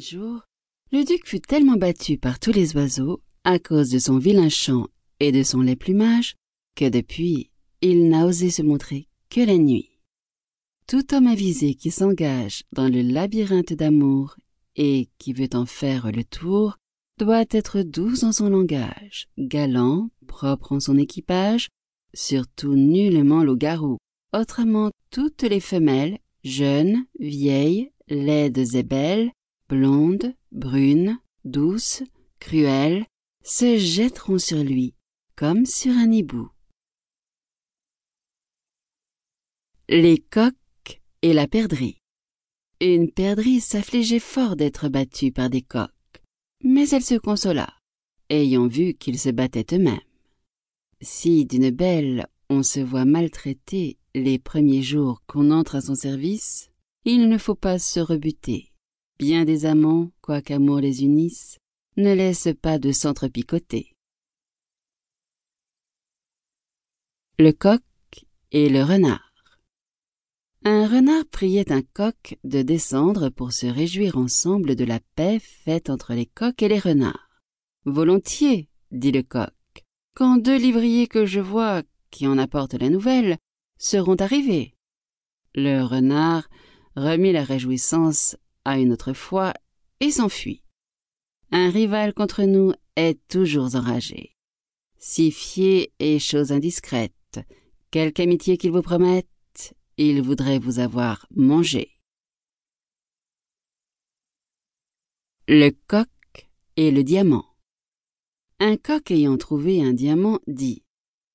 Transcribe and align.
Jour, 0.00 0.40
le 0.92 1.04
duc 1.04 1.26
fut 1.26 1.42
tellement 1.42 1.76
battu 1.76 2.16
par 2.16 2.40
tous 2.40 2.52
les 2.52 2.74
oiseaux, 2.74 3.20
à 3.44 3.58
cause 3.58 3.90
de 3.90 3.98
son 3.98 4.16
vilain 4.16 4.48
chant 4.48 4.86
et 5.20 5.30
de 5.30 5.42
son 5.42 5.60
laid 5.60 5.76
plumage, 5.76 6.36
que 6.74 6.88
depuis, 6.88 7.50
il 7.82 8.08
n'a 8.08 8.24
osé 8.24 8.48
se 8.48 8.62
montrer 8.62 9.08
que 9.28 9.42
la 9.42 9.58
nuit. 9.58 9.90
Tout 10.86 11.14
homme 11.14 11.26
avisé 11.26 11.74
qui 11.74 11.90
s'engage 11.90 12.62
dans 12.72 12.88
le 12.88 13.02
labyrinthe 13.02 13.74
d'amour 13.74 14.36
et 14.74 15.10
qui 15.18 15.34
veut 15.34 15.50
en 15.52 15.66
faire 15.66 16.10
le 16.10 16.24
tour 16.24 16.78
doit 17.18 17.44
être 17.50 17.82
doux 17.82 18.24
en 18.24 18.32
son 18.32 18.48
langage, 18.48 19.28
galant, 19.36 20.08
propre 20.26 20.72
en 20.72 20.80
son 20.80 20.96
équipage, 20.96 21.68
surtout 22.14 22.74
nullement 22.74 23.44
loup-garou. 23.44 23.98
Autrement, 24.32 24.90
toutes 25.10 25.42
les 25.42 25.60
femelles, 25.60 26.18
jeunes, 26.42 27.04
vieilles, 27.18 27.90
laides 28.08 28.74
et 28.74 28.82
belles, 28.82 29.30
blondes, 29.70 30.34
brunes, 30.50 31.20
douces, 31.44 32.02
cruelles, 32.40 33.06
se 33.44 33.78
jetteront 33.78 34.38
sur 34.38 34.58
lui, 34.58 34.94
comme 35.36 35.64
sur 35.64 35.92
un 35.92 36.10
hibou. 36.10 36.50
Les 39.88 40.18
coqs 40.18 41.00
et 41.22 41.32
la 41.32 41.46
perdrix. 41.46 41.98
Une 42.80 43.12
perdrix 43.12 43.60
s'affligeait 43.60 44.18
fort 44.18 44.56
d'être 44.56 44.88
battue 44.88 45.30
par 45.30 45.48
des 45.50 45.62
coqs, 45.62 45.90
mais 46.64 46.88
elle 46.88 47.04
se 47.04 47.14
consola, 47.14 47.72
ayant 48.28 48.66
vu 48.66 48.94
qu'ils 48.94 49.20
se 49.20 49.28
battaient 49.28 49.76
eux-mêmes. 49.76 50.00
Si 51.00 51.46
d'une 51.46 51.70
belle 51.70 52.26
on 52.48 52.64
se 52.64 52.80
voit 52.80 53.04
maltraité 53.04 53.98
les 54.16 54.40
premiers 54.40 54.82
jours 54.82 55.22
qu'on 55.28 55.52
entre 55.52 55.76
à 55.76 55.80
son 55.80 55.94
service, 55.94 56.70
il 57.04 57.28
ne 57.28 57.38
faut 57.38 57.54
pas 57.54 57.78
se 57.78 58.00
rebuter. 58.00 58.69
Bien 59.20 59.44
des 59.44 59.66
amants, 59.66 60.10
quoiqu'amour 60.22 60.80
les 60.80 61.04
unisse, 61.04 61.58
ne 61.98 62.14
laissent 62.14 62.56
pas 62.62 62.78
de 62.78 62.90
s'entrepicoter. 62.90 63.94
Le 67.38 67.50
coq 67.52 67.82
et 68.50 68.70
le 68.70 68.82
renard. 68.82 69.30
Un 70.64 70.88
renard 70.88 71.26
priait 71.30 71.70
un 71.70 71.82
coq 71.82 72.38
de 72.44 72.62
descendre 72.62 73.28
pour 73.28 73.52
se 73.52 73.66
réjouir 73.66 74.16
ensemble 74.16 74.74
de 74.74 74.86
la 74.86 75.00
paix 75.16 75.38
faite 75.38 75.90
entre 75.90 76.14
les 76.14 76.24
coqs 76.24 76.62
et 76.62 76.68
les 76.68 76.78
renards. 76.78 77.28
Volontiers, 77.84 78.70
dit 78.90 79.12
le 79.12 79.22
coq, 79.22 79.52
quand 80.14 80.38
deux 80.38 80.56
livriers 80.56 81.08
que 81.08 81.26
je 81.26 81.40
vois, 81.40 81.82
qui 82.10 82.26
en 82.26 82.38
apportent 82.38 82.80
la 82.80 82.88
nouvelle, 82.88 83.36
seront 83.76 84.16
arrivés. 84.16 84.74
Le 85.54 85.82
renard 85.82 86.48
remit 86.96 87.32
la 87.32 87.44
réjouissance 87.44 88.38
à 88.64 88.78
une 88.78 88.92
autre 88.92 89.12
fois 89.12 89.54
et 90.00 90.10
s'enfuit. 90.10 90.62
Un 91.52 91.70
rival 91.70 92.14
contre 92.14 92.44
nous 92.44 92.72
est 92.96 93.18
toujours 93.28 93.74
enragé. 93.74 94.36
Si 94.98 95.30
fier 95.30 95.92
est 95.98 96.18
chose 96.18 96.52
indiscrète, 96.52 97.40
quelque 97.90 98.20
amitié 98.20 98.56
qu'il 98.56 98.70
vous 98.70 98.82
promette, 98.82 99.26
il 99.96 100.22
voudrait 100.22 100.58
vous 100.58 100.78
avoir 100.78 101.26
mangé. 101.34 101.90
Le 105.48 105.70
coq 105.88 106.08
et 106.76 106.90
le 106.90 107.02
diamant. 107.02 107.46
Un 108.60 108.76
coq 108.76 109.10
ayant 109.10 109.36
trouvé 109.36 109.82
un 109.82 109.92
diamant 109.92 110.38
dit 110.46 110.84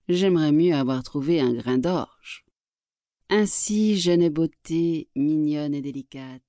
J'aimerais 0.08 0.52
mieux 0.52 0.73
avoir 0.73 1.03
trouvé 1.03 1.42
un 1.42 1.53
grain 1.53 1.80
d'orge. 1.80 2.46
Ainsi, 3.30 4.00
jeune 4.00 4.30
beauté, 4.30 5.09
mignonne 5.16 5.73
et 5.73 5.81
délicate, 5.81 6.45